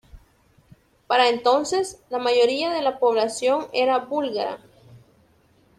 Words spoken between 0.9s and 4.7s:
Para entonces, la mayoría de la población era búlgara.